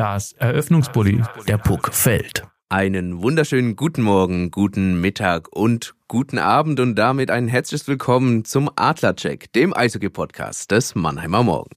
[0.00, 2.44] Das Eröffnungsbully, der Puck fällt.
[2.70, 8.70] Einen wunderschönen guten Morgen, guten Mittag und guten Abend und damit ein herzliches Willkommen zum
[8.76, 11.72] Adlercheck, dem Eishockey-Podcast des Mannheimer Morgen.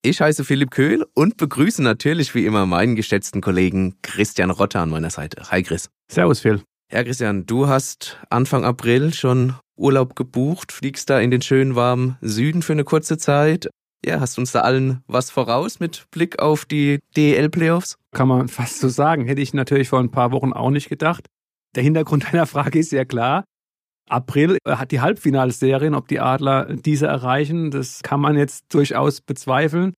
[0.00, 4.88] Ich heiße Philipp Köhl und begrüße natürlich wie immer meinen geschätzten Kollegen Christian Rotter an
[4.88, 5.42] meiner Seite.
[5.50, 5.90] Hi Chris.
[6.10, 6.62] Servus Phil.
[6.90, 12.16] Ja Christian, du hast Anfang April schon Urlaub gebucht, fliegst da in den schönen warmen
[12.22, 13.68] Süden für eine kurze Zeit.
[14.04, 17.96] Ja, hast uns da allen was voraus mit Blick auf die DEL-Playoffs?
[18.12, 19.26] Kann man fast so sagen.
[19.26, 21.26] Hätte ich natürlich vor ein paar Wochen auch nicht gedacht.
[21.76, 23.44] Der Hintergrund deiner Frage ist ja klar.
[24.08, 29.92] April hat die Halbfinalserien, ob die Adler diese erreichen, das kann man jetzt durchaus bezweifeln.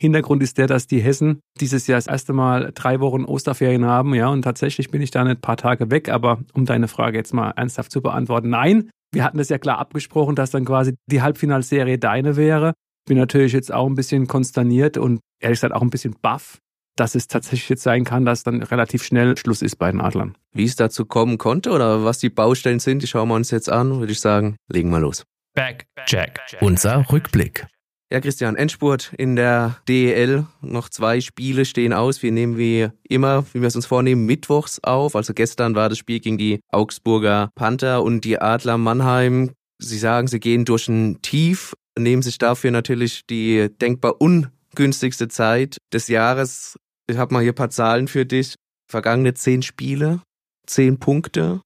[0.00, 4.14] Hintergrund ist der, dass die Hessen dieses Jahr das erste Mal drei Wochen Osterferien haben,
[4.14, 7.34] ja, und tatsächlich bin ich da ein paar Tage weg, aber um deine Frage jetzt
[7.34, 11.20] mal ernsthaft zu beantworten, nein, wir hatten das ja klar abgesprochen, dass dann quasi die
[11.20, 12.72] Halbfinalserie deine wäre
[13.06, 16.58] bin natürlich jetzt auch ein bisschen konsterniert und ehrlich gesagt auch ein bisschen baff,
[16.96, 20.36] dass es tatsächlich jetzt sein kann, dass dann relativ schnell Schluss ist bei den Adlern.
[20.52, 23.70] Wie es dazu kommen konnte oder was die Baustellen sind, die schauen wir uns jetzt
[23.70, 25.24] an, würde ich sagen, legen wir los.
[25.54, 26.40] Back, Jack.
[26.60, 27.66] Unser Rückblick.
[28.12, 30.46] Ja, Christian, Endspurt in der DEL.
[30.60, 32.22] Noch zwei Spiele stehen aus.
[32.22, 35.16] Wir nehmen wie immer, wie wir es uns vornehmen, mittwochs auf.
[35.16, 39.52] Also gestern war das Spiel gegen die Augsburger Panther und die Adler Mannheim.
[39.78, 45.78] Sie sagen, sie gehen durch ein Tief, nehmen sich dafür natürlich die denkbar ungünstigste Zeit
[45.92, 46.76] des Jahres.
[47.08, 48.54] Ich habe mal hier ein paar Zahlen für dich.
[48.90, 50.20] Vergangene zehn Spiele,
[50.66, 51.62] zehn Punkte,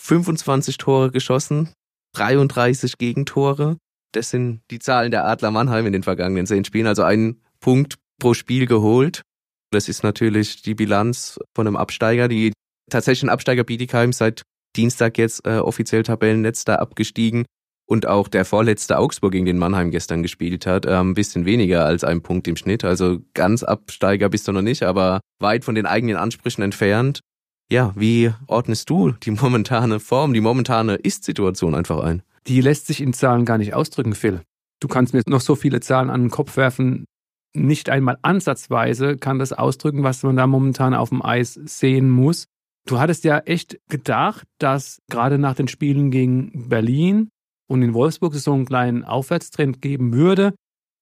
[0.00, 1.70] 25 Tore geschossen,
[2.14, 3.76] 33 Gegentore.
[4.12, 7.96] Das sind die Zahlen der Adler Mannheim in den vergangenen zehn Spielen, also einen Punkt
[8.18, 9.22] pro Spiel geholt.
[9.70, 12.28] Das ist natürlich die Bilanz von einem Absteiger.
[12.28, 12.52] Die
[12.90, 14.42] tatsächlichen Absteiger Bietigheim seit
[14.74, 17.44] Dienstag jetzt äh, offiziell Tabellenletzter abgestiegen
[17.90, 22.04] und auch der vorletzte Augsburg, gegen den Mannheim gestern gespielt hat, ein bisschen weniger als
[22.04, 22.84] ein Punkt im Schnitt.
[22.84, 27.18] Also ganz Absteiger bist du noch nicht, aber weit von den eigenen Ansprüchen entfernt.
[27.68, 32.22] Ja, wie ordnest du die momentane Form, die momentane Ist-Situation einfach ein?
[32.46, 34.40] Die lässt sich in Zahlen gar nicht ausdrücken, Phil.
[34.78, 37.06] Du kannst mir noch so viele Zahlen an den Kopf werfen.
[37.54, 42.44] Nicht einmal ansatzweise kann das ausdrücken, was man da momentan auf dem Eis sehen muss.
[42.86, 47.30] Du hattest ja echt gedacht, dass gerade nach den Spielen gegen Berlin
[47.70, 50.54] und in Wolfsburg so einen kleinen Aufwärtstrend geben würde.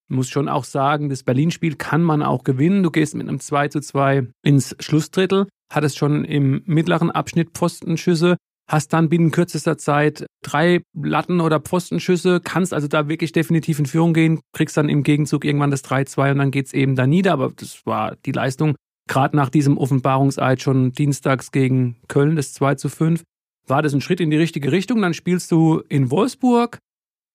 [0.07, 2.83] Muss schon auch sagen, das Berlin-Spiel kann man auch gewinnen.
[2.83, 8.37] Du gehst mit einem 2 zu 2 ins Schlussdrittel, hattest schon im mittleren Abschnitt Pfostenschüsse,
[8.69, 13.87] hast dann binnen kürzester Zeit drei Latten- oder Pfostenschüsse, kannst also da wirklich definitiv in
[13.87, 17.07] Führung gehen, kriegst dann im Gegenzug irgendwann das 3-2 und dann geht es eben da
[17.07, 17.33] nieder.
[17.33, 18.75] Aber das war die Leistung
[19.07, 23.23] gerade nach diesem Offenbarungseid schon dienstags gegen Köln, das 2 zu 5
[23.69, 25.01] war das ein Schritt in die richtige Richtung.
[25.01, 26.79] Dann spielst du in Wolfsburg,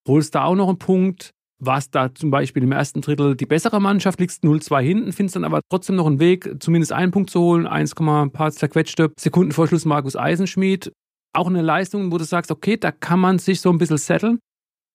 [0.09, 3.81] holst da auch noch einen Punkt, warst da zum Beispiel im ersten Drittel die bessere
[3.81, 7.41] Mannschaft, liegst 0-2 hinten, findest dann aber trotzdem noch einen Weg, zumindest einen Punkt zu
[7.41, 10.93] holen, 1, ein paar zerquetschte Sekunden vor Schluss Markus Eisenschmied.
[11.33, 14.39] Auch eine Leistung, wo du sagst, okay, da kann man sich so ein bisschen setteln.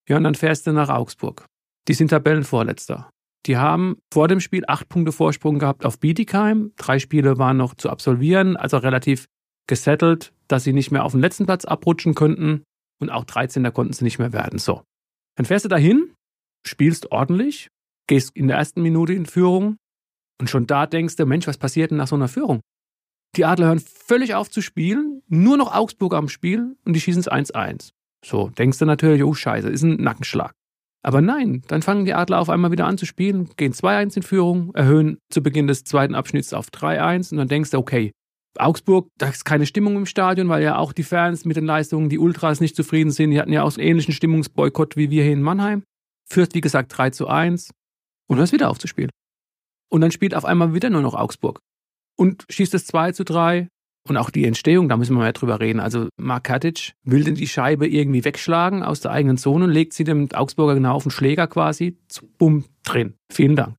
[0.08, 1.46] Ja, und dann fährst du nach Augsburg.
[1.88, 3.10] Die sind Tabellenvorletzter.
[3.46, 6.72] Die haben vor dem Spiel acht Punkte Vorsprung gehabt auf Bietigheim.
[6.78, 9.28] Drei Spiele waren noch zu absolvieren, also relativ
[9.70, 12.64] gesettelt, dass sie nicht mehr auf den letzten Platz abrutschen könnten
[13.00, 13.72] und auch 13.
[13.72, 14.60] konnten sie nicht mehr werden.
[14.60, 14.84] So.
[15.38, 16.14] Dann fährst du dahin,
[16.68, 17.70] spielst ordentlich,
[18.08, 19.78] gehst in der ersten Minute in Führung
[20.42, 22.60] und schon da denkst du, Mensch, was passiert denn nach so einer Führung?
[23.36, 27.22] Die Adler hören völlig auf zu spielen, nur noch Augsburg am Spiel und die schießen
[27.22, 27.92] es 1-1.
[28.26, 30.52] So, denkst du natürlich, oh Scheiße, ist ein Nackenschlag.
[31.04, 34.24] Aber nein, dann fangen die Adler auf einmal wieder an zu spielen, gehen 2-1 in
[34.24, 38.12] Führung, erhöhen zu Beginn des zweiten Abschnitts auf 3-1 und dann denkst du, okay,
[38.58, 42.10] Augsburg, da ist keine Stimmung im Stadion, weil ja auch die Fans mit den Leistungen,
[42.10, 43.32] die Ultras nicht zufrieden sind.
[43.32, 45.84] Die hatten ja auch einen ähnlichen Stimmungsboykott wie wir hier in Mannheim.
[46.30, 47.72] Führt, wie gesagt, 3 zu 1
[48.28, 49.12] und hört wieder aufzuspielen.
[49.92, 51.60] Und dann spielt auf einmal wieder nur noch Augsburg.
[52.18, 53.68] Und schießt es 2 zu 3.
[54.08, 55.80] Und auch die Entstehung, da müssen wir mal drüber reden.
[55.80, 60.04] Also Mark Katic will denn die Scheibe irgendwie wegschlagen aus der eigenen Zone, legt sie
[60.04, 61.98] dem Augsburger genau auf den Schläger quasi,
[62.38, 63.16] bumm, drin.
[63.32, 63.76] Vielen Dank.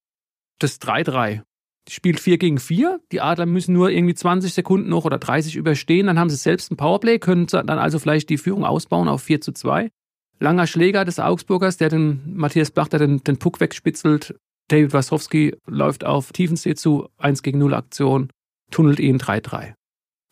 [0.58, 1.42] Das 3-3
[1.88, 3.00] spielt 4 gegen 4.
[3.12, 6.06] Die Adler müssen nur irgendwie 20 Sekunden noch oder 30 überstehen.
[6.06, 9.40] Dann haben sie selbst ein Powerplay, können dann also vielleicht die Führung ausbauen auf 4
[9.40, 9.90] zu 2.
[10.38, 14.34] langer Schläger des Augsburgers, der den Matthias Blachter den, den Puck wegspitzelt.
[14.68, 18.30] David Wasowski läuft auf Tiefensee zu, 1 gegen 0 Aktion,
[18.70, 19.74] tunnelt ihn 3-3.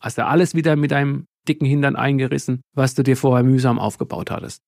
[0.01, 4.31] Hast du alles wieder mit deinem dicken Hintern eingerissen, was du dir vorher mühsam aufgebaut
[4.31, 4.61] hattest.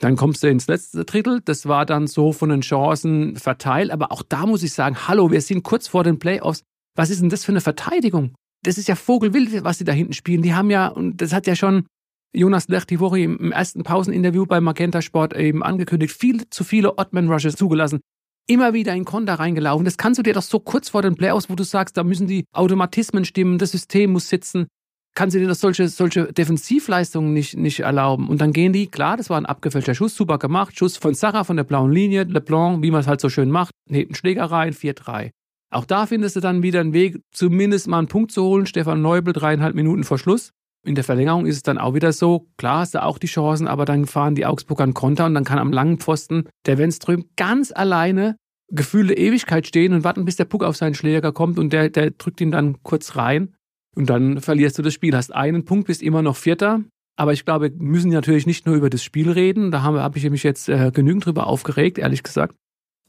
[0.00, 1.40] Dann kommst du ins letzte Drittel.
[1.44, 3.90] Das war dann so von den Chancen verteilt.
[3.90, 6.62] Aber auch da muss ich sagen, hallo, wir sind kurz vor den Playoffs.
[6.96, 8.34] Was ist denn das für eine Verteidigung?
[8.62, 10.42] Das ist ja Vogelwild, was sie da hinten spielen.
[10.42, 11.86] Die haben ja, und das hat ja schon
[12.32, 16.96] Jonas Lech die Woche im ersten Pauseninterview bei Magenta Sport eben angekündigt, viel zu viele
[16.98, 18.00] Ottman-Rushes zugelassen.
[18.46, 19.84] Immer wieder in Konter reingelaufen.
[19.84, 22.26] Das kannst du dir doch so kurz vor den Playoffs, wo du sagst, da müssen
[22.26, 24.66] die Automatismen stimmen, das System muss sitzen
[25.14, 28.28] kann sie dir das solche, solche Defensivleistungen nicht, nicht erlauben.
[28.28, 31.44] Und dann gehen die, klar, das war ein abgefälschter Schuss, super gemacht, Schuss von Sarah
[31.44, 34.72] von der blauen Linie, LeBlanc, wie man es halt so schön macht, neben Schläger rein,
[34.72, 35.30] 4-3.
[35.72, 38.66] Auch da findest du dann wieder einen Weg, zumindest mal einen Punkt zu holen.
[38.66, 40.50] Stefan Neubel, dreieinhalb Minuten vor Schluss.
[40.84, 43.68] In der Verlängerung ist es dann auch wieder so, klar hast du auch die Chancen,
[43.68, 47.26] aber dann fahren die Augsburger einen Konter und dann kann am langen Pfosten der Wenström
[47.36, 48.36] ganz alleine
[48.72, 52.12] gefühlte Ewigkeit stehen und warten, bis der Puck auf seinen Schläger kommt und der, der
[52.12, 53.54] drückt ihn dann kurz rein.
[53.96, 56.80] Und dann verlierst du das Spiel, hast einen Punkt, bist immer noch Vierter.
[57.16, 59.70] Aber ich glaube, wir müssen natürlich nicht nur über das Spiel reden.
[59.70, 62.54] Da habe hab ich mich jetzt äh, genügend drüber aufgeregt, ehrlich gesagt.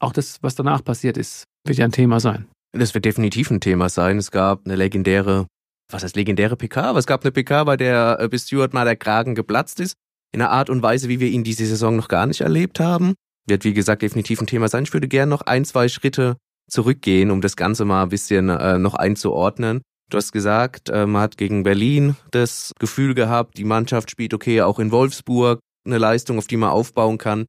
[0.00, 2.46] Auch das, was danach passiert ist, wird ja ein Thema sein.
[2.72, 4.18] Das wird definitiv ein Thema sein.
[4.18, 5.46] Es gab eine legendäre,
[5.90, 6.82] was heißt legendäre PK?
[6.82, 9.94] Aber es gab eine PK, bei der äh, bis Stuart mal der Kragen geplatzt ist.
[10.34, 13.14] In einer Art und Weise, wie wir ihn diese Saison noch gar nicht erlebt haben.
[13.46, 14.84] Wird, wie gesagt, definitiv ein Thema sein.
[14.84, 16.36] Ich würde gerne noch ein, zwei Schritte
[16.70, 19.82] zurückgehen, um das Ganze mal ein bisschen äh, noch einzuordnen.
[20.12, 24.60] Du hast gesagt, äh, man hat gegen Berlin das Gefühl gehabt, die Mannschaft spielt okay,
[24.60, 27.46] auch in Wolfsburg eine Leistung, auf die man aufbauen kann.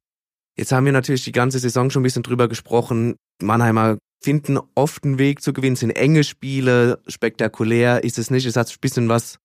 [0.56, 3.16] Jetzt haben wir natürlich die ganze Saison schon ein bisschen drüber gesprochen.
[3.42, 8.46] Mannheimer finden oft einen Weg zu gewinnen, sind enge Spiele, spektakulär ist es nicht.
[8.46, 9.36] Es hat ein bisschen was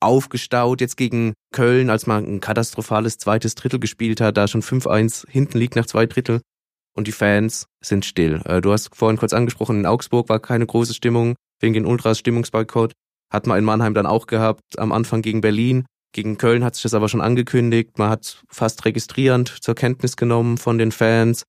[0.00, 5.26] aufgestaut jetzt gegen Köln, als man ein katastrophales zweites Drittel gespielt hat, da schon 5-1
[5.30, 6.42] hinten liegt nach zwei Drittel
[6.94, 8.42] und die Fans sind still.
[8.44, 12.18] Äh, du hast vorhin kurz angesprochen, in Augsburg war keine große Stimmung wegen den Ultras
[12.18, 12.92] Stimmungsboykott.
[13.32, 15.86] Hat man in Mannheim dann auch gehabt, am Anfang gegen Berlin.
[16.12, 17.98] Gegen Köln hat sich das aber schon angekündigt.
[17.98, 21.42] Man hat fast registrierend zur Kenntnis genommen von den Fans.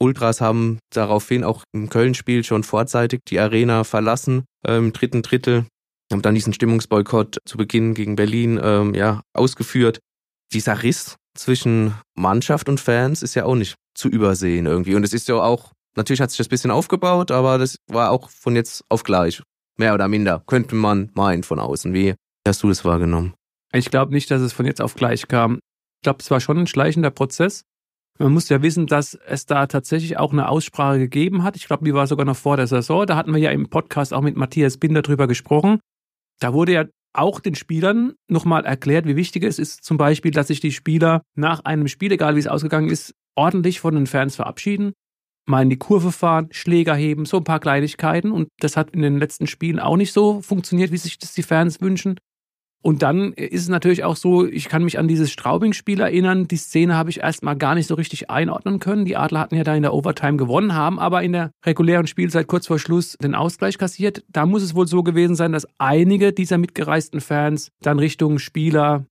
[0.00, 5.66] Ultras haben daraufhin auch im Köln-Spiel schon vorzeitig die Arena verlassen, äh, im dritten Drittel.
[6.12, 9.98] Haben dann diesen Stimmungsboykott zu Beginn gegen Berlin ähm, ja, ausgeführt.
[10.52, 14.94] Dieser Riss zwischen Mannschaft und Fans ist ja auch nicht zu übersehen irgendwie.
[14.94, 18.30] Und es ist ja auch, natürlich hat sich das bisschen aufgebaut, aber das war auch
[18.30, 19.42] von jetzt auf gleich.
[19.76, 21.92] Mehr oder minder, könnte man meinen von außen.
[21.92, 22.14] Wie
[22.46, 23.34] hast du das wahrgenommen?
[23.72, 25.54] Ich glaube nicht, dass es von jetzt auf gleich kam.
[25.54, 27.62] Ich glaube, es war schon ein schleichender Prozess.
[28.18, 31.56] Man muss ja wissen, dass es da tatsächlich auch eine Aussprache gegeben hat.
[31.56, 33.06] Ich glaube, die war sogar noch vor der Saison.
[33.06, 35.80] Da hatten wir ja im Podcast auch mit Matthias Binder drüber gesprochen.
[36.38, 40.48] Da wurde ja auch den Spielern nochmal erklärt, wie wichtig es ist, zum Beispiel, dass
[40.48, 44.36] sich die Spieler nach einem Spiel, egal wie es ausgegangen ist, ordentlich von den Fans
[44.36, 44.92] verabschieden
[45.46, 48.32] mal in die Kurve fahren, Schläger heben, so ein paar Kleinigkeiten.
[48.32, 51.42] Und das hat in den letzten Spielen auch nicht so funktioniert, wie sich das die
[51.42, 52.16] Fans wünschen.
[52.82, 56.48] Und dann ist es natürlich auch so, ich kann mich an dieses Straubing-Spiel erinnern.
[56.48, 59.06] Die Szene habe ich erstmal gar nicht so richtig einordnen können.
[59.06, 62.46] Die Adler hatten ja da in der Overtime gewonnen, haben aber in der regulären Spielzeit
[62.46, 64.22] kurz vor Schluss den Ausgleich kassiert.
[64.28, 69.06] Da muss es wohl so gewesen sein, dass einige dieser mitgereisten Fans dann Richtung Spieler,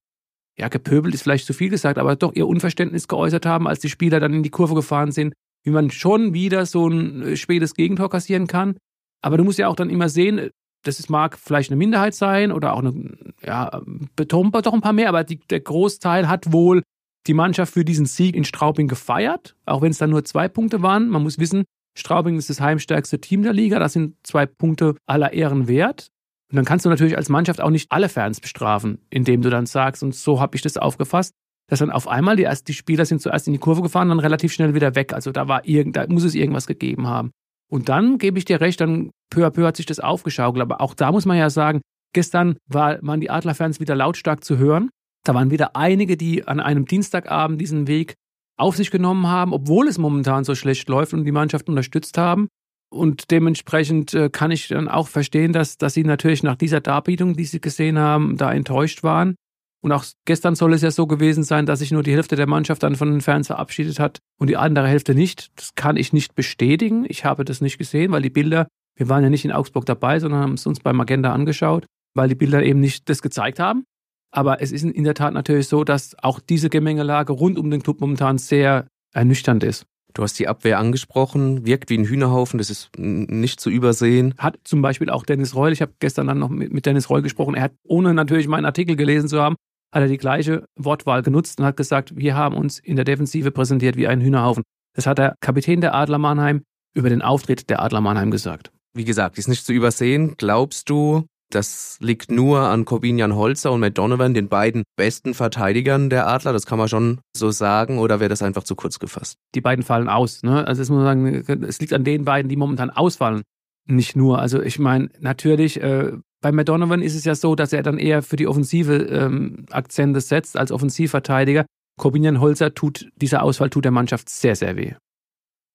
[0.56, 3.88] ja, gepöbelt ist vielleicht zu viel gesagt, aber doch ihr Unverständnis geäußert haben, als die
[3.88, 5.34] Spieler dann in die Kurve gefahren sind
[5.64, 8.76] wie man schon wieder so ein äh, spätes Gegentor kassieren kann.
[9.22, 10.50] Aber du musst ja auch dann immer sehen,
[10.84, 13.80] das ist, mag vielleicht eine Minderheit sein oder auch eine, ja,
[14.16, 16.82] doch ein paar mehr, aber die, der Großteil hat wohl
[17.26, 20.82] die Mannschaft für diesen Sieg in Straubing gefeiert, auch wenn es dann nur zwei Punkte
[20.82, 21.08] waren.
[21.08, 21.64] Man muss wissen,
[21.96, 26.08] Straubing ist das heimstärkste Team der Liga, das sind zwei Punkte aller Ehren wert.
[26.50, 29.64] Und dann kannst du natürlich als Mannschaft auch nicht alle Fans bestrafen, indem du dann
[29.64, 31.32] sagst, und so habe ich das aufgefasst,
[31.68, 34.52] dass dann auf einmal die, die Spieler sind zuerst in die Kurve gefahren, dann relativ
[34.52, 35.12] schnell wieder weg.
[35.12, 37.30] Also da war irgend, da muss es irgendwas gegeben haben.
[37.70, 40.62] Und dann gebe ich dir recht, dann peu à peu hat sich das aufgeschaukelt.
[40.62, 41.80] Aber auch da muss man ja sagen,
[42.12, 44.90] gestern war, waren die Adlerfans wieder lautstark zu hören.
[45.24, 48.14] Da waren wieder einige, die an einem Dienstagabend diesen Weg
[48.56, 52.48] auf sich genommen haben, obwohl es momentan so schlecht läuft und die Mannschaft unterstützt haben.
[52.92, 57.34] Und dementsprechend äh, kann ich dann auch verstehen, dass, dass sie natürlich nach dieser Darbietung,
[57.34, 59.34] die sie gesehen haben, da enttäuscht waren.
[59.84, 62.46] Und auch gestern soll es ja so gewesen sein, dass sich nur die Hälfte der
[62.46, 65.50] Mannschaft dann von den Fans verabschiedet hat und die andere Hälfte nicht.
[65.56, 67.04] Das kann ich nicht bestätigen.
[67.06, 70.20] Ich habe das nicht gesehen, weil die Bilder, wir waren ja nicht in Augsburg dabei,
[70.20, 73.84] sondern haben es uns beim Agenda angeschaut, weil die Bilder eben nicht das gezeigt haben.
[74.30, 77.82] Aber es ist in der Tat natürlich so, dass auch diese Gemengelage rund um den
[77.82, 79.84] Club momentan sehr ernüchternd ist.
[80.14, 84.34] Du hast die Abwehr angesprochen, wirkt wie ein Hühnerhaufen, das ist nicht zu übersehen.
[84.38, 87.54] Hat zum Beispiel auch Dennis Reul, ich habe gestern dann noch mit Dennis Reul gesprochen,
[87.54, 89.56] er hat, ohne natürlich meinen Artikel gelesen zu haben,
[89.94, 93.52] hat er die gleiche Wortwahl genutzt und hat gesagt, wir haben uns in der Defensive
[93.52, 94.64] präsentiert wie ein Hühnerhaufen.
[94.94, 96.62] Das hat der Kapitän der Adler Mannheim
[96.94, 98.72] über den Auftritt der Adler Mannheim gesagt.
[98.92, 100.34] Wie gesagt, ist nicht zu übersehen.
[100.36, 106.10] Glaubst du, das liegt nur an Corbinian Holzer und Matt Donovan, den beiden besten Verteidigern
[106.10, 106.52] der Adler.
[106.52, 107.98] Das kann man schon so sagen.
[107.98, 109.36] Oder wäre das einfach zu kurz gefasst?
[109.54, 110.42] Die beiden fallen aus.
[110.42, 110.66] Ne?
[110.66, 113.42] Also es muss man sagen, es liegt an den beiden, die momentan ausfallen.
[113.86, 114.40] Nicht nur.
[114.40, 116.12] Also ich meine, natürlich, äh,
[116.44, 119.64] bei Matt Donovan ist es ja so, dass er dann eher für die Offensive ähm,
[119.70, 121.64] Akzente setzt als Offensivverteidiger.
[121.98, 124.92] Corbinian Holzer tut, dieser Ausfall tut der Mannschaft sehr, sehr weh.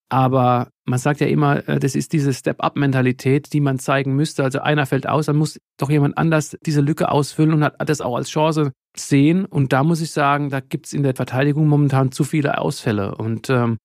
[0.10, 4.44] Aber man sagt ja immer, äh, das ist diese Step-up-Mentalität, die man zeigen müsste.
[4.44, 8.02] Also einer fällt aus, dann muss doch jemand anders diese Lücke ausfüllen und hat das
[8.02, 9.46] auch als Chance sehen.
[9.46, 13.16] Und da muss ich sagen, da gibt es in der Verteidigung momentan zu viele Ausfälle.
[13.16, 13.78] Und ähm,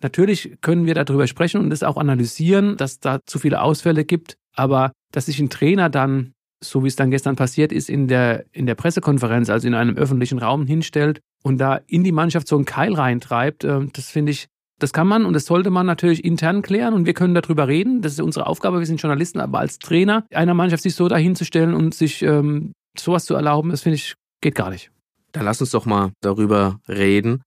[0.00, 4.38] natürlich können wir darüber sprechen und es auch analysieren, dass da zu viele Ausfälle gibt.
[4.54, 8.44] Aber dass sich ein Trainer dann, so wie es dann gestern passiert ist, in der,
[8.52, 12.56] in der Pressekonferenz, also in einem öffentlichen Raum hinstellt und da in die Mannschaft so
[12.56, 14.48] einen Keil reintreibt, äh, das finde ich
[14.80, 18.00] das kann man und das sollte man natürlich intern klären und wir können darüber reden.
[18.00, 18.78] Das ist unsere Aufgabe.
[18.78, 23.26] Wir sind Journalisten, aber als Trainer einer Mannschaft sich so dahinzustellen und sich ähm, sowas
[23.26, 24.90] zu erlauben, das finde ich, geht gar nicht.
[25.32, 27.42] Dann lass uns doch mal darüber reden.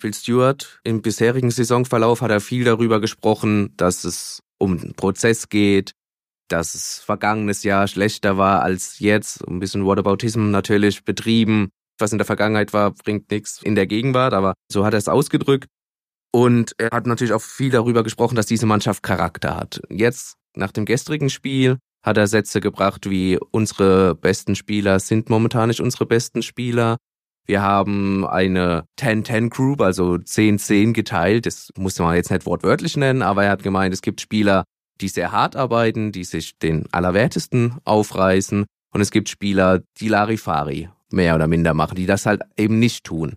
[0.00, 5.48] Phil Stewart im bisherigen Saisonverlauf hat er viel darüber gesprochen, dass es um den Prozess
[5.48, 5.92] geht,
[6.48, 9.46] dass es vergangenes Jahr schlechter war als jetzt.
[9.46, 11.68] Ein bisschen Whataboutism natürlich betrieben.
[11.98, 15.08] Was in der Vergangenheit war, bringt nichts in der Gegenwart, aber so hat er es
[15.08, 15.68] ausgedrückt.
[16.32, 19.80] Und er hat natürlich auch viel darüber gesprochen, dass diese Mannschaft Charakter hat.
[19.88, 25.68] Jetzt, nach dem gestrigen Spiel, hat er Sätze gebracht wie unsere besten Spieler sind momentan
[25.68, 26.96] nicht unsere besten Spieler.
[27.46, 31.46] Wir haben eine 10-10 Group, also 10-10 geteilt.
[31.46, 34.64] Das muss man jetzt nicht wortwörtlich nennen, aber er hat gemeint, es gibt Spieler,
[35.00, 38.66] die sehr hart arbeiten, die sich den Allerwertesten aufreißen.
[38.92, 43.04] Und es gibt Spieler, die Larifari mehr oder minder machen, die das halt eben nicht
[43.04, 43.36] tun.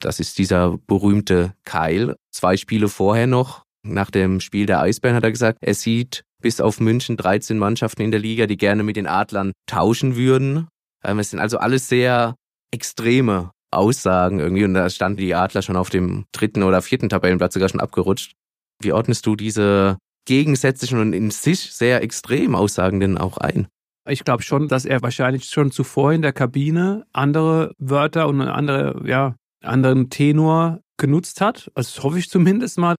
[0.00, 2.16] Das ist dieser berühmte Keil.
[2.30, 6.60] Zwei Spiele vorher noch, nach dem Spiel der Eisbären hat er gesagt, er sieht bis
[6.60, 10.68] auf München 13 Mannschaften in der Liga, die gerne mit den Adlern tauschen würden.
[11.04, 12.34] Ähm, es sind also alles sehr
[12.72, 17.54] extreme Aussagen irgendwie und da standen die Adler schon auf dem dritten oder vierten Tabellenplatz
[17.54, 18.32] sogar schon abgerutscht.
[18.80, 23.66] Wie ordnest du diese gegensätzlichen und in sich sehr extremen Aussagen denn auch ein?
[24.08, 29.08] Ich glaube schon, dass er wahrscheinlich schon zuvor in der Kabine andere Wörter und andere
[29.08, 31.70] ja, anderen Tenor genutzt hat.
[31.74, 32.96] Also das hoffe ich zumindest mal.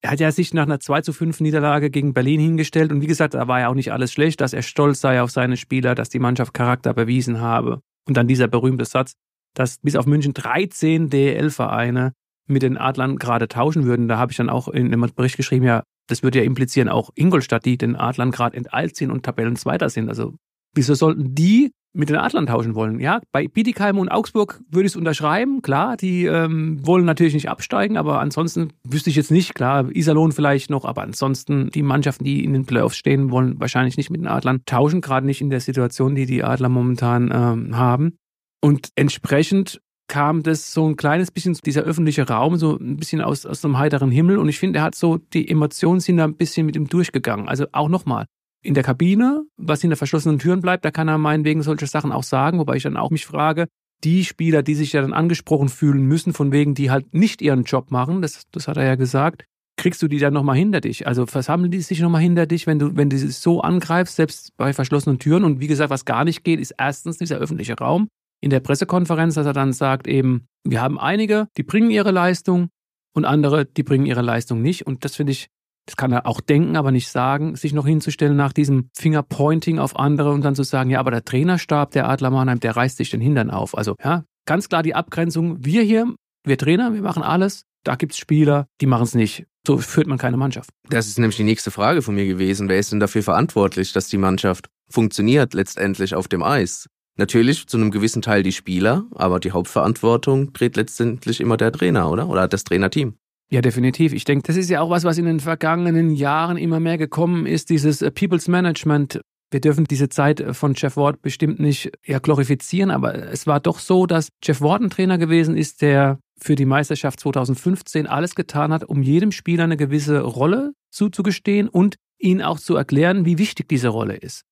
[0.00, 3.06] Er hat ja sich nach einer 2 zu 5 Niederlage gegen Berlin hingestellt und wie
[3.06, 5.94] gesagt, da war ja auch nicht alles schlecht, dass er stolz sei auf seine Spieler,
[5.94, 7.80] dass die Mannschaft Charakter bewiesen habe.
[8.06, 9.12] Und dann dieser berühmte Satz,
[9.54, 12.12] dass bis auf München 13 DEL-Vereine
[12.46, 14.08] mit den Adlern gerade tauschen würden.
[14.08, 17.10] Da habe ich dann auch in einem Bericht geschrieben, ja, das würde ja implizieren, auch
[17.14, 20.08] Ingolstadt, die den Adlern gerade enteilt sind und Tabellenzweiter sind.
[20.08, 20.34] Also
[20.74, 23.00] wieso sollten die mit den Adlern tauschen wollen.
[23.00, 25.62] Ja, bei Bietigheim und Augsburg würde ich es unterschreiben.
[25.62, 29.54] Klar, die ähm, wollen natürlich nicht absteigen, aber ansonsten wüsste ich jetzt nicht.
[29.54, 33.96] Klar, Iserlohn vielleicht noch, aber ansonsten die Mannschaften, die in den Playoffs stehen, wollen wahrscheinlich
[33.96, 37.76] nicht mit den Adlern tauschen, gerade nicht in der Situation, die die Adler momentan ähm,
[37.76, 38.18] haben.
[38.60, 43.46] Und entsprechend kam das so ein kleines bisschen, dieser öffentliche Raum, so ein bisschen aus,
[43.46, 44.38] aus einem heiteren Himmel.
[44.38, 47.48] Und ich finde, er hat so, die Emotionen sind da ein bisschen mit ihm durchgegangen.
[47.48, 48.26] Also auch nochmal,
[48.62, 52.24] in der Kabine, was hinter verschlossenen Türen bleibt, da kann er meinetwegen solche Sachen auch
[52.24, 53.66] sagen, wobei ich dann auch mich frage,
[54.04, 57.64] die Spieler, die sich ja dann angesprochen fühlen müssen, von wegen, die halt nicht ihren
[57.64, 59.44] Job machen, das, das hat er ja gesagt,
[59.76, 61.06] kriegst du die dann nochmal hinter dich?
[61.06, 64.56] Also versammeln die sich nochmal hinter dich, wenn du, wenn du sie so angreifst, selbst
[64.56, 65.44] bei verschlossenen Türen.
[65.44, 68.08] Und wie gesagt, was gar nicht geht, ist erstens dieser öffentliche Raum.
[68.40, 72.68] In der Pressekonferenz, dass er dann sagt eben, wir haben einige, die bringen ihre Leistung
[73.14, 74.86] und andere, die bringen ihre Leistung nicht.
[74.86, 75.48] Und das finde ich
[75.88, 79.98] das kann er auch denken, aber nicht sagen, sich noch hinzustellen nach diesem Fingerpointing auf
[79.98, 83.08] andere und dann zu sagen, ja, aber der Trainerstab der Adler Mannheim, der reißt sich
[83.08, 83.74] den Hintern auf.
[83.74, 85.64] Also ja, ganz klar die Abgrenzung.
[85.64, 86.14] Wir hier,
[86.44, 87.62] wir Trainer, wir machen alles.
[87.84, 89.46] Da gibt es Spieler, die machen es nicht.
[89.66, 90.68] So führt man keine Mannschaft.
[90.90, 92.68] Das ist nämlich die nächste Frage von mir gewesen.
[92.68, 96.86] Wer ist denn dafür verantwortlich, dass die Mannschaft funktioniert letztendlich auf dem Eis?
[97.18, 102.10] Natürlich zu einem gewissen Teil die Spieler, aber die Hauptverantwortung trägt letztendlich immer der Trainer,
[102.10, 102.28] oder?
[102.28, 103.14] Oder das Trainerteam.
[103.50, 104.12] Ja, definitiv.
[104.12, 107.46] Ich denke, das ist ja auch was, was in den vergangenen Jahren immer mehr gekommen
[107.46, 109.20] ist, dieses äh, People's Management.
[109.50, 113.58] Wir dürfen diese Zeit äh, von Jeff Ward bestimmt nicht ja, glorifizieren, aber es war
[113.58, 118.34] doch so, dass Jeff Ward ein Trainer gewesen ist, der für die Meisterschaft 2015 alles
[118.34, 123.38] getan hat, um jedem Spieler eine gewisse Rolle zuzugestehen und ihn auch zu erklären, wie
[123.38, 124.44] wichtig diese Rolle ist.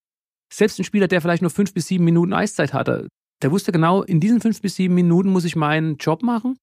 [0.52, 3.08] Selbst ein Spieler, der vielleicht nur fünf bis sieben Minuten Eiszeit hatte,
[3.42, 6.56] der wusste genau, in diesen fünf bis sieben Minuten muss ich meinen Job machen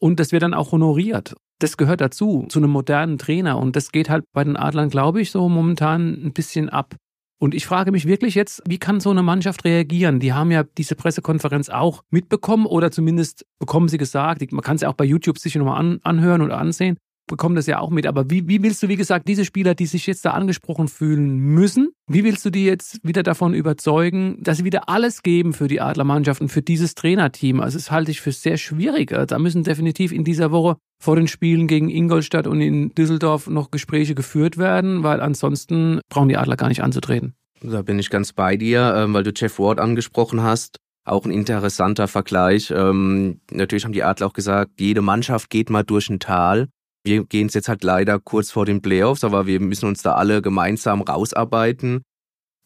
[0.00, 3.58] und das wird dann auch honoriert das gehört dazu, zu einem modernen Trainer.
[3.58, 6.94] Und das geht halt bei den Adlern, glaube ich, so momentan ein bisschen ab.
[7.40, 10.18] Und ich frage mich wirklich jetzt, wie kann so eine Mannschaft reagieren?
[10.18, 14.50] Die haben ja diese Pressekonferenz auch mitbekommen oder zumindest bekommen sie gesagt.
[14.50, 16.96] Man kann es ja auch bei YouTube sicher nochmal an, anhören oder ansehen
[17.28, 18.06] bekommen das ja auch mit.
[18.06, 21.38] Aber wie, wie willst du, wie gesagt, diese Spieler, die sich jetzt da angesprochen fühlen
[21.38, 25.68] müssen, wie willst du die jetzt wieder davon überzeugen, dass sie wieder alles geben für
[25.68, 27.60] die Adlermannschaft und für dieses Trainerteam?
[27.60, 29.10] Also das halte ich für sehr schwierig.
[29.28, 33.70] Da müssen definitiv in dieser Woche vor den Spielen gegen Ingolstadt und in Düsseldorf noch
[33.70, 37.34] Gespräche geführt werden, weil ansonsten brauchen die Adler gar nicht anzutreten.
[37.60, 40.78] Da bin ich ganz bei dir, ähm, weil du Jeff Ward angesprochen hast.
[41.04, 42.70] Auch ein interessanter Vergleich.
[42.70, 46.68] Ähm, natürlich haben die Adler auch gesagt, jede Mannschaft geht mal durch ein Tal
[47.08, 50.12] wir gehen es jetzt halt leider kurz vor den Playoffs, aber wir müssen uns da
[50.12, 52.02] alle gemeinsam rausarbeiten.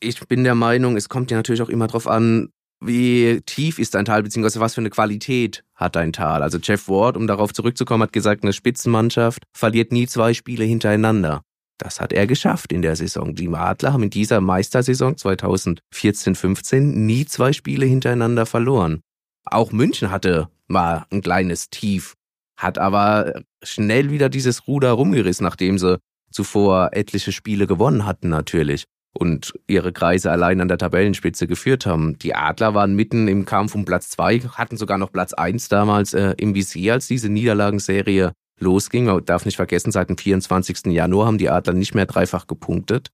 [0.01, 2.49] Ich bin der Meinung, es kommt ja natürlich auch immer darauf an,
[2.81, 6.43] wie tief ist dein Tal, beziehungsweise was für eine Qualität hat dein Tal.
[6.43, 11.43] Also Jeff Ward, um darauf zurückzukommen, hat gesagt, eine Spitzenmannschaft verliert nie zwei Spiele hintereinander.
[11.79, 13.37] Das hat er geschafft in der Saison.
[13.37, 19.03] Die Adler haben in dieser Meistersaison 2014-15 nie zwei Spiele hintereinander verloren.
[19.45, 22.15] Auch München hatte mal ein kleines Tief
[22.62, 25.99] hat aber schnell wieder dieses Ruder rumgerissen, nachdem sie
[26.31, 32.19] zuvor etliche Spiele gewonnen hatten natürlich und ihre Kreise allein an der Tabellenspitze geführt haben.
[32.19, 36.14] Die Adler waren mitten im Kampf um Platz zwei, hatten sogar noch Platz eins damals
[36.14, 39.04] äh, im Visier, als diese Niederlagenserie losging.
[39.04, 40.87] Man darf nicht vergessen, seit dem 24.
[40.87, 43.09] Januar haben die Adler nicht mehr dreifach gepunktet.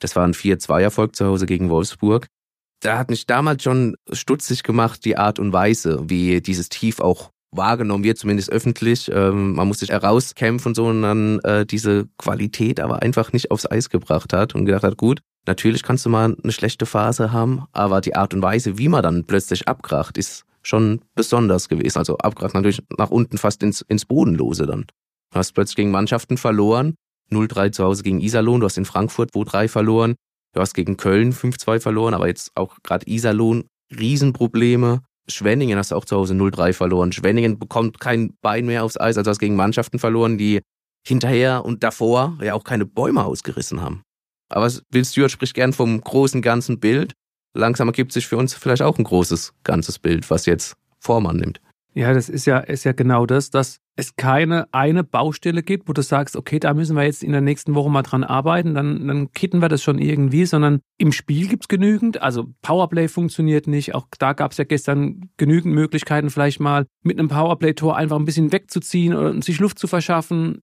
[0.00, 2.28] Das war ein 4-2-Erfolg zu Hause gegen Wolfsburg.
[2.80, 7.30] Da hat mich damals schon stutzig gemacht, die Art und Weise, wie dieses Tief auch
[7.52, 9.10] wahrgenommen wird, zumindest öffentlich.
[9.12, 13.50] Ähm, man muss sich herauskämpfen und so und dann äh, diese Qualität aber einfach nicht
[13.50, 17.32] aufs Eis gebracht hat und gedacht hat, gut, natürlich kannst du mal eine schlechte Phase
[17.32, 21.98] haben, aber die Art und Weise, wie man dann plötzlich abkracht, ist schon besonders gewesen.
[21.98, 24.86] Also abkracht natürlich nach unten fast ins, ins Bodenlose dann.
[25.32, 26.94] Du hast plötzlich gegen Mannschaften verloren,
[27.30, 30.14] 0-3 zu Hause gegen Iserlohn, du hast in Frankfurt 2-3 verloren,
[30.54, 33.64] du hast gegen Köln 5-2 verloren, aber jetzt auch gerade Iserlohn
[33.96, 35.02] Riesenprobleme.
[35.28, 37.12] Schwenningen hast du auch zu Hause 0-3 verloren.
[37.12, 40.60] Schwenningen bekommt kein Bein mehr aufs Eis, also hast gegen Mannschaften verloren, die
[41.06, 44.02] hinterher und davor ja auch keine Bäume ausgerissen haben.
[44.48, 47.12] Aber Bill Stewart spricht gern vom großen ganzen Bild.
[47.54, 51.60] Langsam ergibt sich für uns vielleicht auch ein großes ganzes Bild, was jetzt Form annimmt.
[51.92, 55.92] Ja, das ist ja, ist ja genau das, dass es keine eine Baustelle gibt, wo
[55.92, 59.08] du sagst, okay, da müssen wir jetzt in der nächsten Woche mal dran arbeiten, dann,
[59.08, 62.22] dann kitten wir das schon irgendwie, sondern im Spiel gibt's genügend.
[62.22, 63.94] Also Powerplay funktioniert nicht.
[63.94, 68.52] Auch da gab's ja gestern genügend Möglichkeiten, vielleicht mal mit einem Powerplay-Tor einfach ein bisschen
[68.52, 70.60] wegzuziehen oder sich Luft zu verschaffen.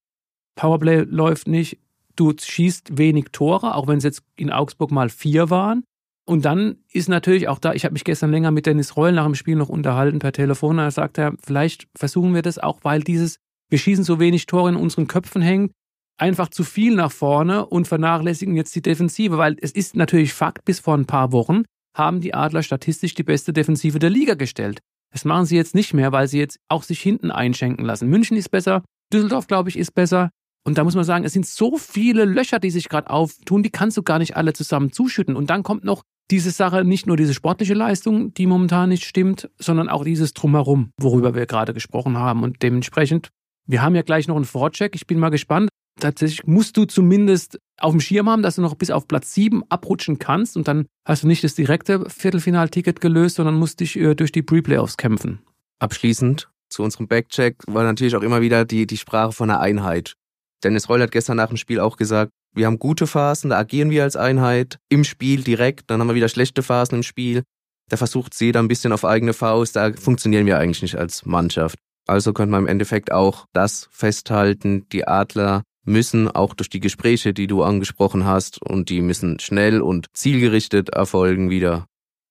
[0.56, 1.80] Powerplay läuft nicht.
[2.16, 5.84] Du schießt wenig Tore, auch wenn es jetzt in Augsburg mal vier waren.
[6.28, 9.24] Und dann ist natürlich auch da, ich habe mich gestern länger mit Dennis Reul nach
[9.24, 10.76] dem Spiel noch unterhalten per Telefon.
[10.76, 13.38] Da sagt er, vielleicht versuchen wir das auch, weil dieses,
[13.70, 15.72] wir schießen so wenig Tore in unseren Köpfen hängt,
[16.18, 20.66] einfach zu viel nach vorne und vernachlässigen jetzt die Defensive, weil es ist natürlich Fakt,
[20.66, 21.64] bis vor ein paar Wochen
[21.96, 24.80] haben die Adler statistisch die beste Defensive der Liga gestellt.
[25.14, 28.10] Das machen sie jetzt nicht mehr, weil sie jetzt auch sich hinten einschenken lassen.
[28.10, 30.30] München ist besser, Düsseldorf, glaube ich, ist besser.
[30.66, 33.70] Und da muss man sagen, es sind so viele Löcher, die sich gerade auftun, die
[33.70, 35.38] kannst du gar nicht alle zusammen zuschütten.
[35.38, 39.50] Und dann kommt noch diese Sache, nicht nur diese sportliche Leistung, die momentan nicht stimmt,
[39.58, 42.44] sondern auch dieses Drumherum, worüber wir gerade gesprochen haben.
[42.44, 43.30] Und dementsprechend,
[43.66, 44.96] wir haben ja gleich noch einen Vorcheck.
[44.96, 45.70] Ich bin mal gespannt.
[46.00, 49.64] Tatsächlich musst du zumindest auf dem Schirm haben, dass du noch bis auf Platz 7
[49.70, 54.14] abrutschen kannst und dann hast du nicht das direkte Viertelfinalticket gelöst, sondern musst dich äh,
[54.14, 55.40] durch die Pre-Playoffs kämpfen.
[55.80, 60.16] Abschließend zu unserem Backcheck war natürlich auch immer wieder die, die Sprache von der Einheit.
[60.64, 63.90] Dennis Reul hat gestern nach dem Spiel auch gesagt, wir haben gute Phasen, da agieren
[63.92, 67.44] wir als Einheit im Spiel direkt, dann haben wir wieder schlechte Phasen im Spiel.
[67.90, 71.78] Da versucht jeder ein bisschen auf eigene Faust, da funktionieren wir eigentlich nicht als Mannschaft.
[72.08, 77.34] Also könnte man im Endeffekt auch das festhalten, die Adler müssen auch durch die Gespräche,
[77.34, 81.86] die du angesprochen hast, und die müssen schnell und zielgerichtet erfolgen, wieder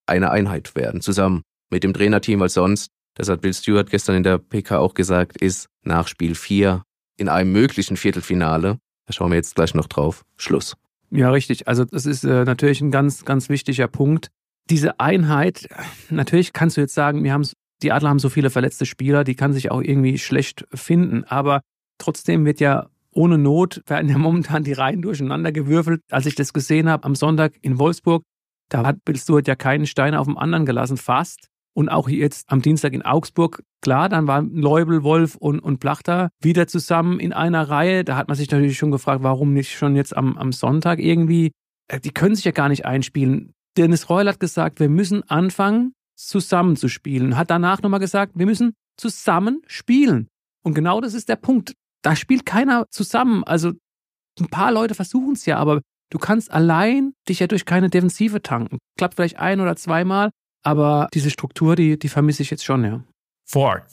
[0.06, 4.22] eine Einheit werden, zusammen mit dem Trainerteam, weil sonst, das hat Bill Stewart gestern in
[4.22, 6.82] der PK auch gesagt, ist nach Spiel 4
[7.16, 10.24] in einem möglichen Viertelfinale da schauen wir jetzt gleich noch drauf.
[10.36, 10.76] Schluss.
[11.10, 11.68] Ja, richtig.
[11.68, 14.28] Also das ist äh, natürlich ein ganz, ganz wichtiger Punkt.
[14.68, 15.68] Diese Einheit,
[16.10, 17.40] natürlich kannst du jetzt sagen, wir
[17.82, 21.24] die Adler haben so viele verletzte Spieler, die kann sich auch irgendwie schlecht finden.
[21.24, 21.60] Aber
[21.98, 26.02] trotzdem wird ja ohne Not werden ja momentan die Reihen durcheinander gewürfelt.
[26.10, 28.24] Als ich das gesehen habe am Sonntag in Wolfsburg,
[28.68, 31.48] da hat Bill Stewart ja keinen Stein auf dem anderen gelassen, fast.
[31.76, 36.30] Und auch jetzt am Dienstag in Augsburg, klar, dann waren Leubel, Wolf und, und Plachter
[36.40, 38.02] wieder zusammen in einer Reihe.
[38.02, 41.52] Da hat man sich natürlich schon gefragt, warum nicht schon jetzt am, am Sonntag irgendwie.
[41.88, 43.52] Äh, die können sich ja gar nicht einspielen.
[43.76, 47.36] Dennis Reul hat gesagt, wir müssen anfangen, zusammen zu spielen.
[47.36, 50.28] Hat danach nochmal gesagt, wir müssen zusammen spielen.
[50.64, 51.74] Und genau das ist der Punkt.
[52.02, 53.44] Da spielt keiner zusammen.
[53.44, 53.72] Also
[54.40, 58.40] ein paar Leute versuchen es ja, aber Du kannst allein dich ja durch keine Defensive
[58.42, 58.78] tanken.
[58.96, 60.30] Klappt vielleicht ein oder zweimal,
[60.66, 63.00] aber diese Struktur, die, die vermisse ich jetzt schon, ja.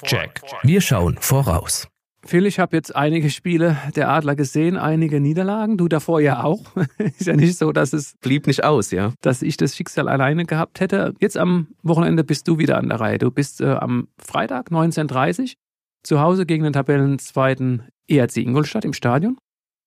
[0.03, 0.41] Check.
[0.63, 1.87] Wir schauen voraus.
[2.25, 5.77] Phil, ich habe jetzt einige Spiele der Adler gesehen, einige Niederlagen.
[5.77, 6.63] Du davor ja auch.
[6.97, 9.13] Ist ja nicht so, dass es blieb nicht aus, ja.
[9.21, 11.13] Dass ich das Schicksal alleine gehabt hätte.
[11.19, 13.19] Jetzt am Wochenende bist du wieder an der Reihe.
[13.19, 15.53] Du bist äh, am Freitag 19:30
[16.01, 19.37] zu Hause gegen den Tabellenzweiten ERC Ingolstadt im Stadion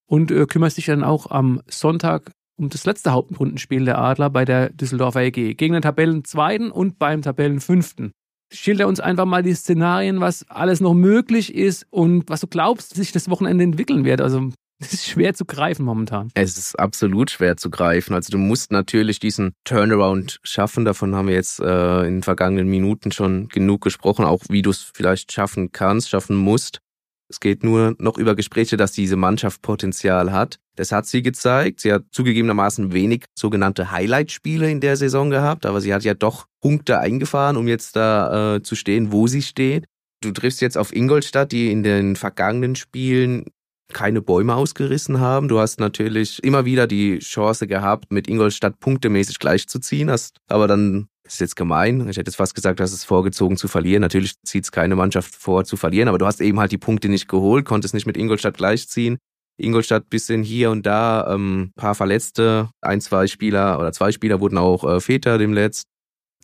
[0.06, 4.44] und äh, kümmerst dich dann auch am Sonntag um das letzte Hauptrundenspiel der Adler bei
[4.44, 8.12] der Düsseldorfer EG gegen den Tabellenzweiten und beim Tabellenfünften.
[8.52, 12.94] Schilder uns einfach mal die Szenarien, was alles noch möglich ist und was du glaubst,
[12.94, 14.20] sich das Wochenende entwickeln wird.
[14.20, 16.28] Also es ist schwer zu greifen momentan.
[16.34, 18.14] Es ist absolut schwer zu greifen.
[18.14, 20.84] Also du musst natürlich diesen Turnaround schaffen.
[20.84, 24.70] Davon haben wir jetzt äh, in den vergangenen Minuten schon genug gesprochen, auch wie du
[24.70, 26.80] es vielleicht schaffen kannst, schaffen musst.
[27.28, 30.58] Es geht nur noch über Gespräche, dass diese Mannschaft Potenzial hat.
[30.76, 31.80] Das hat sie gezeigt.
[31.80, 36.46] Sie hat zugegebenermaßen wenig sogenannte Highlight-Spiele in der Saison gehabt, aber sie hat ja doch
[36.60, 39.86] Punkte eingefahren, um jetzt da äh, zu stehen, wo sie steht.
[40.22, 43.46] Du triffst jetzt auf Ingolstadt, die in den vergangenen Spielen
[43.92, 45.48] keine Bäume ausgerissen haben.
[45.48, 51.08] Du hast natürlich immer wieder die Chance gehabt, mit Ingolstadt punktemäßig gleichzuziehen, hast aber dann
[51.26, 52.00] das ist jetzt gemein.
[52.08, 54.00] Ich hätte jetzt fast gesagt, dass es vorgezogen zu verlieren.
[54.00, 57.08] Natürlich zieht es keine Mannschaft vor zu verlieren, aber du hast eben halt die Punkte
[57.08, 59.18] nicht geholt, konntest nicht mit Ingolstadt gleichziehen.
[59.58, 64.58] Ingolstadt bisschen hier und da, ähm, paar Verletzte, ein, zwei Spieler oder zwei Spieler wurden
[64.58, 65.84] auch äh, Väter demnächst.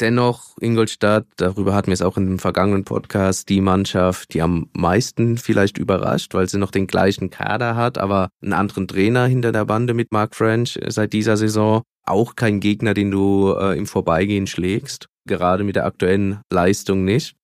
[0.00, 4.68] Dennoch Ingolstadt, darüber hatten wir es auch in dem vergangenen Podcast, die Mannschaft, die am
[4.72, 9.52] meisten vielleicht überrascht, weil sie noch den gleichen Kader hat, aber einen anderen Trainer hinter
[9.52, 11.83] der Bande mit Mark French seit dieser Saison.
[12.05, 17.37] Auch kein Gegner, den du äh, im Vorbeigehen schlägst, gerade mit der aktuellen Leistung nicht.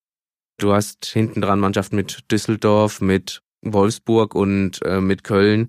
[0.58, 5.68] Du hast hinten dran Mannschaften mit Düsseldorf, mit Wolfsburg und äh, mit Köln,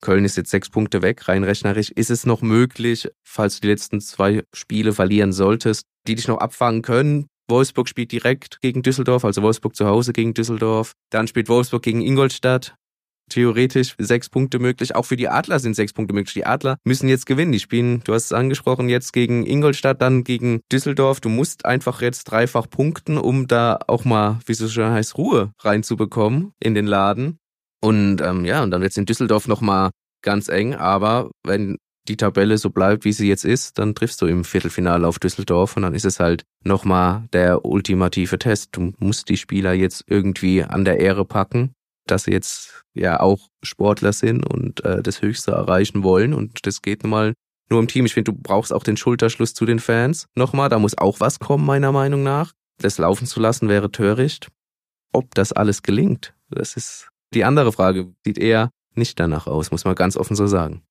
[0.00, 1.90] Köln ist jetzt sechs Punkte weg, rein rechnerisch.
[1.90, 6.38] Ist es noch möglich, falls du die letzten zwei Spiele verlieren solltest, die dich noch
[6.38, 7.26] abfangen können?
[7.48, 10.92] Wolfsburg spielt direkt gegen Düsseldorf, also Wolfsburg zu Hause gegen Düsseldorf.
[11.10, 12.76] Dann spielt Wolfsburg gegen Ingolstadt.
[13.28, 14.96] Theoretisch sechs Punkte möglich.
[14.96, 16.34] Auch für die Adler sind sechs Punkte möglich.
[16.34, 17.52] Die Adler müssen jetzt gewinnen.
[17.52, 21.20] Die spielen, du hast es angesprochen, jetzt gegen Ingolstadt, dann gegen Düsseldorf.
[21.20, 25.16] Du musst einfach jetzt dreifach punkten, um da auch mal, wie es so schön heißt,
[25.16, 27.38] Ruhe reinzubekommen in den Laden.
[27.80, 29.90] Und ähm, ja, und dann wird es in Düsseldorf nochmal
[30.22, 34.26] ganz eng, aber wenn die Tabelle so bleibt, wie sie jetzt ist, dann triffst du
[34.26, 38.70] im Viertelfinale auf Düsseldorf und dann ist es halt nochmal der ultimative Test.
[38.72, 41.72] Du musst die Spieler jetzt irgendwie an der Ehre packen,
[42.06, 46.82] dass sie jetzt ja auch Sportler sind und äh, das Höchste erreichen wollen und das
[46.82, 47.34] geht nun mal
[47.70, 48.04] nur im Team.
[48.06, 50.68] Ich finde, du brauchst auch den Schulterschluss zu den Fans nochmal.
[50.68, 52.52] Da muss auch was kommen, meiner Meinung nach.
[52.78, 54.48] Das laufen zu lassen wäre töricht.
[55.12, 59.84] Ob das alles gelingt, das ist die andere Frage sieht eher nicht danach aus, muss
[59.84, 60.82] man ganz offen so sagen.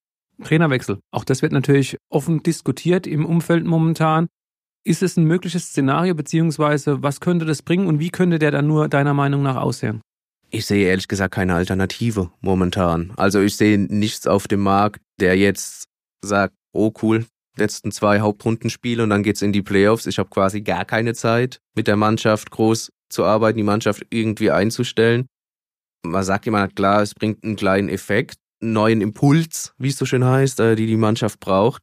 [0.43, 0.99] Trainerwechsel.
[1.11, 4.27] Auch das wird natürlich offen diskutiert im Umfeld momentan.
[4.85, 8.67] Ist es ein mögliches Szenario, beziehungsweise was könnte das bringen und wie könnte der dann
[8.67, 10.01] nur deiner Meinung nach aussehen?
[10.49, 13.11] Ich sehe ehrlich gesagt keine Alternative momentan.
[13.17, 15.85] Also ich sehe nichts auf dem Markt, der jetzt
[16.21, 17.25] sagt, oh cool,
[17.57, 20.07] letzten zwei Hauptrundenspiele und dann geht's in die Playoffs.
[20.07, 24.49] Ich habe quasi gar keine Zeit, mit der Mannschaft groß zu arbeiten, die Mannschaft irgendwie
[24.49, 25.27] einzustellen
[26.03, 30.05] man sagt immer, klar, es bringt einen kleinen Effekt, einen neuen Impuls, wie es so
[30.05, 31.81] schön heißt, äh, die die Mannschaft braucht.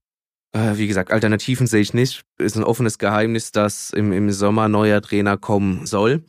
[0.52, 2.22] Äh, wie gesagt, Alternativen sehe ich nicht.
[2.38, 6.24] Ist ein offenes Geheimnis, dass im, im Sommer neuer Trainer kommen soll.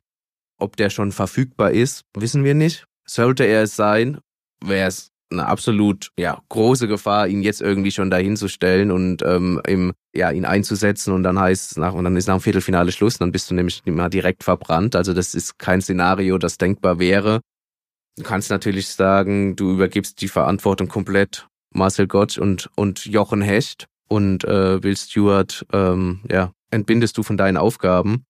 [0.59, 2.85] Ob der schon verfügbar ist, wissen wir nicht.
[3.05, 4.19] Sollte er es sein,
[4.63, 9.21] wäre es eine absolut ja, große Gefahr, ihn jetzt irgendwie schon dahin zu stellen und
[9.23, 12.91] ähm, im, ja, ihn einzusetzen und dann heißt nach und dann ist nach dem Viertelfinale
[12.91, 14.95] Schluss, dann bist du nämlich immer direkt verbrannt.
[14.95, 17.41] Also das ist kein Szenario, das denkbar wäre.
[18.17, 23.87] Du kannst natürlich sagen, du übergibst die Verantwortung komplett Marcel Gottsch und, und Jochen Hecht
[24.09, 28.25] und äh, Will Stewart, ähm, ja, entbindest du von deinen Aufgaben.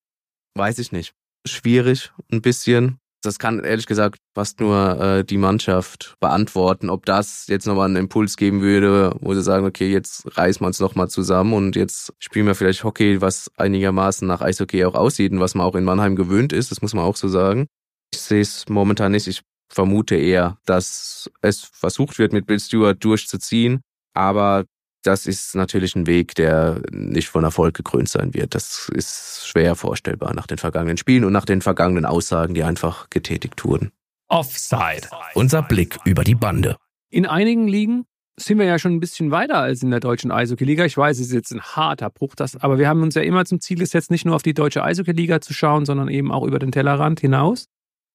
[0.55, 1.13] Weiß ich nicht.
[1.45, 2.97] Schwierig, ein bisschen.
[3.23, 7.95] Das kann ehrlich gesagt fast nur äh, die Mannschaft beantworten, ob das jetzt nochmal einen
[7.95, 12.13] Impuls geben würde, wo sie sagen, okay, jetzt reißen wir uns nochmal zusammen und jetzt
[12.19, 15.83] spielen wir vielleicht Hockey, was einigermaßen nach Eishockey auch aussieht und was man auch in
[15.83, 17.67] Mannheim gewöhnt ist, das muss man auch so sagen.
[18.13, 19.27] Ich sehe es momentan nicht.
[19.27, 23.81] Ich vermute eher, dass es versucht wird, mit Bill Stewart durchzuziehen.
[24.13, 24.65] Aber
[25.03, 28.55] das ist natürlich ein Weg, der nicht von Erfolg gekrönt sein wird.
[28.55, 33.09] Das ist schwer vorstellbar nach den vergangenen Spielen und nach den vergangenen Aussagen, die einfach
[33.09, 33.91] getätigt wurden.
[34.27, 35.07] Offside.
[35.35, 36.75] Unser Blick über die Bande.
[37.09, 38.05] In einigen Ligen
[38.39, 40.85] sind wir ja schon ein bisschen weiter als in der deutschen Eishockey-Liga.
[40.85, 43.45] Ich weiß, es ist jetzt ein harter Bruch, das, aber wir haben uns ja immer
[43.45, 46.59] zum Ziel gesetzt, nicht nur auf die deutsche Eishockey-Liga zu schauen, sondern eben auch über
[46.59, 47.67] den Tellerrand hinaus.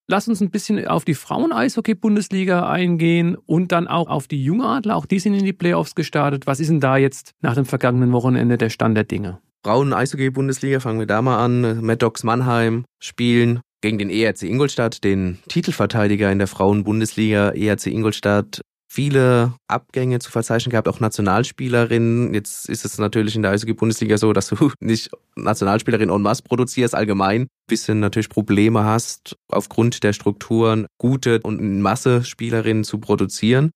[0.08, 4.96] Lass uns ein bisschen auf die Frauen-Eishockey-Bundesliga eingehen und dann auch auf die Jungadler.
[4.96, 6.46] Auch die sind in die Playoffs gestartet.
[6.46, 9.38] Was ist denn da jetzt nach dem vergangenen Wochenende der Stand der Dinge?
[9.64, 11.84] Frauen-Eishockey-Bundesliga, fangen wir da mal an.
[11.84, 17.50] Mad Dogs Mannheim spielen gegen den ERC Ingolstadt, den Titelverteidiger in der Frauen-Bundesliga.
[17.50, 18.60] ERC Ingolstadt
[18.92, 22.34] viele Abgänge zu verzeichnen gehabt, auch Nationalspielerinnen.
[22.34, 26.94] Jetzt ist es natürlich in der Eishockey-Bundesliga so, dass du nicht Nationalspielerinnen en masse produzierst,
[26.94, 27.46] allgemein.
[27.66, 33.70] Bisschen natürlich Probleme hast, aufgrund der Strukturen gute und in Masse Spielerinnen zu produzieren.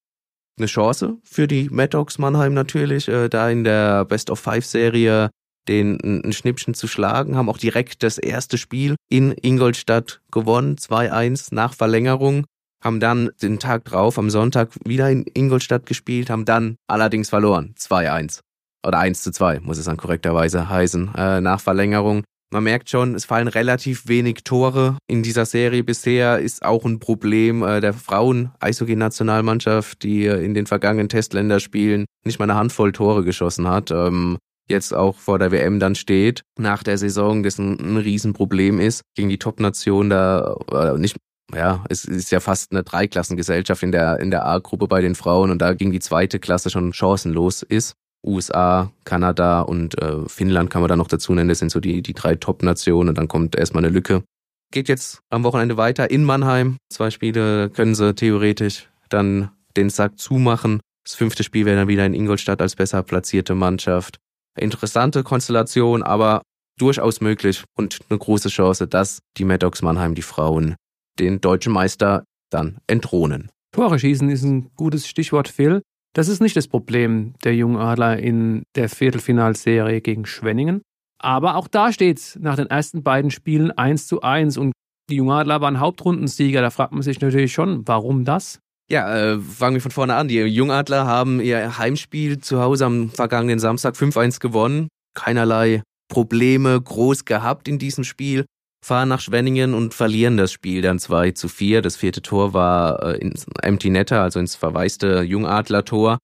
[0.58, 4.66] Eine Chance für die Mad Dogs Mannheim natürlich, äh, da in der Best of Five
[4.66, 5.30] Serie
[5.66, 11.52] den ein Schnippchen zu schlagen, haben auch direkt das erste Spiel in Ingolstadt gewonnen, 2-1
[11.52, 12.44] nach Verlängerung
[12.82, 17.74] haben dann den Tag drauf, am Sonntag, wieder in Ingolstadt gespielt, haben dann allerdings verloren.
[17.78, 18.40] 2-1.
[18.86, 22.24] Oder 1 zu 2, muss es dann korrekterweise heißen, äh, nach Verlängerung.
[22.52, 26.38] Man merkt schon, es fallen relativ wenig Tore in dieser Serie bisher.
[26.38, 32.44] Ist auch ein Problem äh, der Frauen-Eishockey-Nationalmannschaft, die äh, in den vergangenen Testländerspielen nicht mal
[32.44, 33.90] eine Handvoll Tore geschossen hat.
[33.90, 38.78] Ähm, jetzt auch vor der WM dann steht, nach der Saison, das ein, ein Riesenproblem
[38.78, 41.16] ist, gegen die Top-Nation da, äh, nicht
[41.54, 45.50] ja, es ist ja fast eine Dreiklassengesellschaft in der, in der A-Gruppe bei den Frauen
[45.50, 47.94] und da ging die zweite Klasse schon chancenlos ist.
[48.24, 51.48] USA, Kanada und äh, Finnland kann man da noch dazu nennen.
[51.48, 54.24] Das sind so die, die drei Top-Nationen und dann kommt erstmal eine Lücke.
[54.72, 56.76] Geht jetzt am Wochenende weiter in Mannheim.
[56.92, 60.80] Zwei Spiele können sie theoretisch dann den Sack zumachen.
[61.04, 64.16] Das fünfte Spiel wäre dann wieder in Ingolstadt als besser platzierte Mannschaft.
[64.58, 66.42] Interessante Konstellation, aber
[66.78, 70.74] durchaus möglich und eine große Chance, dass die Maddox Mannheim die Frauen
[71.18, 73.50] den deutschen Meister dann entthronen.
[73.72, 75.82] Tore schießen ist ein gutes Stichwort, Phil.
[76.14, 80.80] Das ist nicht das Problem der jungen Adler in der Viertelfinalserie gegen Schwenningen.
[81.18, 84.72] Aber auch da steht es nach den ersten beiden Spielen 1 zu 1 und
[85.10, 86.62] die jungen Adler waren Hauptrundensieger.
[86.62, 88.60] Da fragt man sich natürlich schon, warum das?
[88.90, 90.28] Ja, äh, fangen wir von vorne an.
[90.28, 94.88] Die Jungadler haben ihr Heimspiel zu Hause am vergangenen Samstag 5-1 gewonnen.
[95.14, 98.44] Keinerlei Probleme groß gehabt in diesem Spiel
[98.86, 101.82] fahren nach Schwenningen und verlieren das Spiel dann 2 zu 4.
[101.82, 106.18] Das vierte Tor war äh, ins Empty Netter, also ins verwaiste Jungadler-Tor.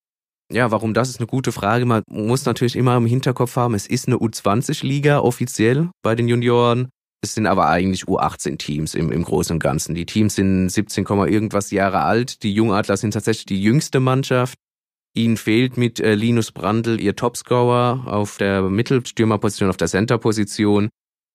[0.53, 1.87] Ja, warum das ist eine gute Frage.
[1.87, 6.89] Man muss natürlich immer im Hinterkopf haben, es ist eine U20-Liga offiziell bei den Junioren.
[7.25, 9.95] Es sind aber eigentlich U18-Teams im, im Großen und Ganzen.
[9.95, 12.43] Die Teams sind 17, irgendwas Jahre alt.
[12.43, 14.57] Die Jungadler sind tatsächlich die jüngste Mannschaft.
[15.15, 20.89] Ihnen fehlt mit äh, Linus Brandl ihr Topscorer auf der Mittelstürmerposition, auf der Centerposition.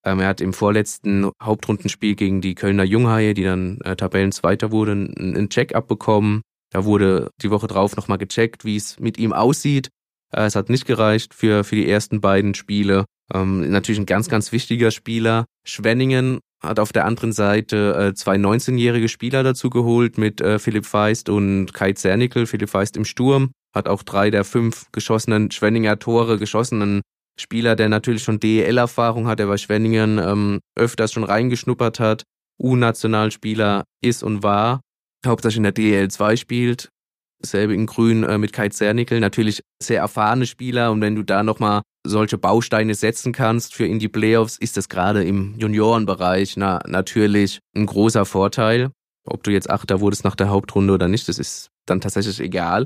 [0.07, 5.13] Ähm, er hat im vorletzten Hauptrundenspiel gegen die Kölner Junghaie, die dann äh, Tabellenzweiter wurden,
[5.17, 6.43] einen Check-up bekommen.
[6.71, 9.89] Da wurde die Woche drauf nochmal gecheckt, wie es mit ihm aussieht.
[10.33, 13.03] Äh, es hat nicht gereicht für, für die ersten beiden Spiele.
[13.33, 15.43] Ähm, natürlich ein ganz, ganz wichtiger Spieler.
[15.65, 20.85] Schwenningen hat auf der anderen Seite äh, zwei 19-jährige Spieler dazu geholt mit äh, Philipp
[20.85, 22.45] Feist und Kai Zernickel.
[22.45, 27.01] Philipp Feist im Sturm hat auch drei der fünf geschossenen Schwenninger Tore geschossen.
[27.39, 32.23] Spieler, der natürlich schon DEL-Erfahrung hat, der bei Schwenningen ähm, öfters schon reingeschnuppert hat,
[32.62, 34.82] U-Nationalspieler ist und war,
[35.26, 36.89] hauptsächlich in der DEL 2 spielt,
[37.39, 41.43] selbe in Grün äh, mit Kai Zernickel, natürlich sehr erfahrene Spieler und wenn du da
[41.43, 46.82] nochmal solche Bausteine setzen kannst für in die Playoffs, ist das gerade im Juniorenbereich na,
[46.88, 48.91] natürlich ein großer Vorteil.
[49.26, 52.86] Ob du jetzt Achter wurdest nach der Hauptrunde oder nicht, das ist dann tatsächlich egal.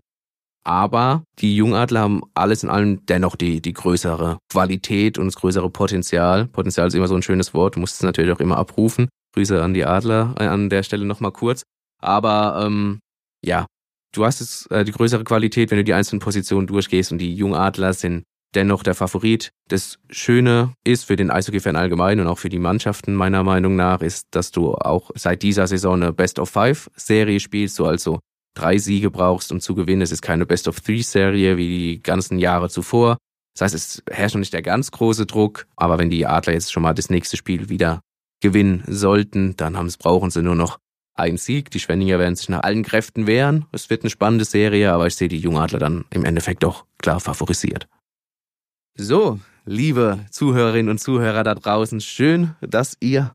[0.63, 5.69] Aber die Jungadler haben alles in allem dennoch die, die größere Qualität und das größere
[5.69, 6.47] Potenzial.
[6.47, 9.09] Potenzial ist immer so ein schönes Wort, du es natürlich auch immer abrufen.
[9.33, 11.63] Grüße an die Adler äh, an der Stelle nochmal kurz.
[12.01, 12.99] Aber ähm,
[13.43, 13.65] ja,
[14.13, 17.33] du hast es, äh, die größere Qualität, wenn du die einzelnen Positionen durchgehst und die
[17.33, 19.49] Jungadler sind dennoch der Favorit.
[19.69, 24.01] Das Schöne ist für den Eishockey-Fan allgemein und auch für die Mannschaften meiner Meinung nach,
[24.01, 28.19] ist, dass du auch seit dieser Saison eine Best-of-Five-Serie spielst, so also
[28.53, 30.01] drei Siege brauchst, um zu gewinnen.
[30.01, 33.17] Es ist keine Best-of-Three-Serie wie die ganzen Jahre zuvor.
[33.53, 36.71] Das heißt, es herrscht noch nicht der ganz große Druck, aber wenn die Adler jetzt
[36.71, 38.01] schon mal das nächste Spiel wieder
[38.41, 40.79] gewinnen sollten, dann haben, brauchen sie nur noch
[41.13, 41.69] einen Sieg.
[41.71, 43.65] Die Schwenninger werden sich nach allen Kräften wehren.
[43.71, 47.19] Es wird eine spannende Serie, aber ich sehe die Jungadler dann im Endeffekt doch klar
[47.19, 47.87] favorisiert.
[48.95, 53.33] So, liebe Zuhörerinnen und Zuhörer da draußen, schön, dass ihr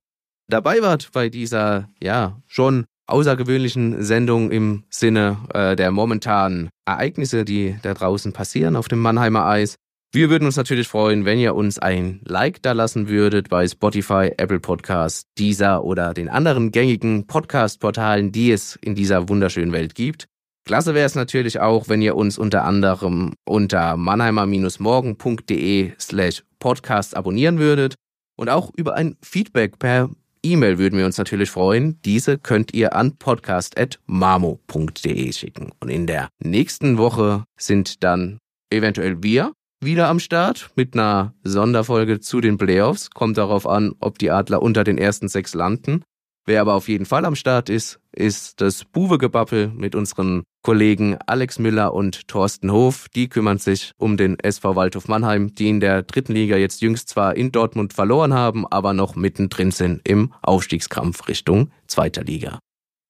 [0.49, 7.77] dabei wart bei dieser, ja, schon außergewöhnlichen Sendung im Sinne äh, der momentanen Ereignisse, die
[7.83, 9.77] da draußen passieren auf dem Mannheimer Eis.
[10.12, 14.33] Wir würden uns natürlich freuen, wenn ihr uns ein Like da lassen würdet bei Spotify,
[14.37, 20.27] Apple Podcasts, dieser oder den anderen gängigen Podcast-Portalen, die es in dieser wunderschönen Welt gibt.
[20.64, 27.59] Klasse wäre es natürlich auch, wenn ihr uns unter anderem unter mannheimer-morgen.de slash podcast abonnieren
[27.59, 27.95] würdet
[28.37, 30.11] und auch über ein Feedback per
[30.47, 32.01] E-Mail würden wir uns natürlich freuen.
[32.05, 35.73] Diese könnt ihr an podcast.mamo.de schicken.
[35.81, 38.39] Und in der nächsten Woche sind dann
[38.71, 43.11] eventuell wir wieder am Start mit einer Sonderfolge zu den Playoffs.
[43.11, 46.05] Kommt darauf an, ob die Adler unter den ersten sechs landen.
[46.49, 51.59] Wer aber auf jeden Fall am Start ist, ist das Buwegebappel mit unseren Kollegen Alex
[51.59, 53.09] Müller und Thorsten Hof.
[53.09, 57.09] Die kümmern sich um den SV Waldhof Mannheim, die in der dritten Liga jetzt jüngst
[57.09, 62.61] zwar in Dortmund verloren haben, aber noch mittendrin sind im Aufstiegskampf Richtung zweiter Liga.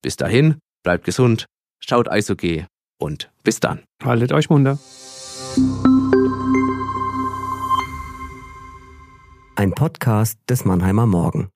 [0.01, 1.45] Bis dahin, bleibt gesund,
[1.79, 2.65] schaut Eishockey
[2.99, 3.83] und bis dann.
[4.03, 4.79] Haltet euch munter.
[9.55, 11.49] Ein Podcast des Mannheimer Morgen.